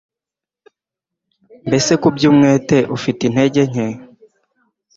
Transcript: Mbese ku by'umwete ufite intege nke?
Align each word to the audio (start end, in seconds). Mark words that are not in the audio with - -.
Mbese 1.67 1.91
ku 2.01 2.07
by'umwete 2.15 2.77
ufite 2.95 3.21
intege 3.25 3.61
nke? 3.71 3.87